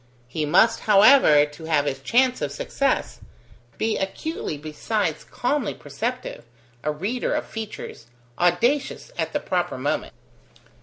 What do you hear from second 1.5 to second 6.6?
have his chance of success, be acutely besides calmly perceptive,